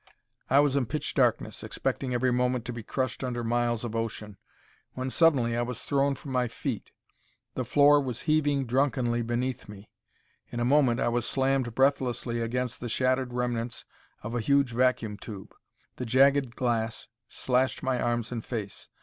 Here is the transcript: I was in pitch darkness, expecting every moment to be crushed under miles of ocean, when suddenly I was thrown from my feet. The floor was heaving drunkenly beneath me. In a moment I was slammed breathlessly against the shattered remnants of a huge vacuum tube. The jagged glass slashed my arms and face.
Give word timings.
I 0.49 0.61
was 0.61 0.75
in 0.75 0.87
pitch 0.87 1.13
darkness, 1.13 1.63
expecting 1.63 2.11
every 2.11 2.33
moment 2.33 2.65
to 2.65 2.73
be 2.73 2.81
crushed 2.81 3.23
under 3.23 3.43
miles 3.43 3.83
of 3.83 3.95
ocean, 3.95 4.39
when 4.93 5.11
suddenly 5.11 5.55
I 5.55 5.61
was 5.61 5.83
thrown 5.83 6.15
from 6.15 6.31
my 6.31 6.47
feet. 6.47 6.91
The 7.53 7.63
floor 7.65 8.01
was 8.01 8.21
heaving 8.21 8.65
drunkenly 8.65 9.21
beneath 9.21 9.69
me. 9.69 9.91
In 10.49 10.59
a 10.59 10.65
moment 10.65 10.99
I 10.99 11.09
was 11.09 11.27
slammed 11.29 11.75
breathlessly 11.75 12.41
against 12.41 12.79
the 12.79 12.89
shattered 12.89 13.31
remnants 13.31 13.85
of 14.23 14.33
a 14.33 14.41
huge 14.41 14.71
vacuum 14.73 15.17
tube. 15.17 15.53
The 15.97 16.05
jagged 16.07 16.55
glass 16.55 17.07
slashed 17.29 17.83
my 17.83 18.01
arms 18.01 18.31
and 18.31 18.43
face. 18.43 18.89